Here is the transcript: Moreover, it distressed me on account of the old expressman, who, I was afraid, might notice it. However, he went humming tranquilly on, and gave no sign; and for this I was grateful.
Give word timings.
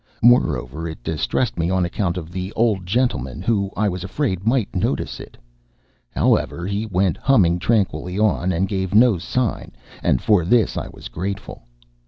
Moreover, 0.23 0.87
it 0.87 1.03
distressed 1.03 1.59
me 1.59 1.69
on 1.69 1.85
account 1.85 2.17
of 2.17 2.31
the 2.31 2.51
old 2.53 2.81
expressman, 2.85 3.43
who, 3.43 3.69
I 3.77 3.87
was 3.87 4.03
afraid, 4.03 4.47
might 4.47 4.75
notice 4.75 5.19
it. 5.19 5.37
However, 6.09 6.65
he 6.65 6.87
went 6.87 7.17
humming 7.17 7.59
tranquilly 7.59 8.17
on, 8.17 8.51
and 8.51 8.67
gave 8.67 8.95
no 8.95 9.19
sign; 9.19 9.73
and 10.01 10.19
for 10.19 10.43
this 10.43 10.75
I 10.75 10.87
was 10.87 11.07
grateful. 11.07 11.67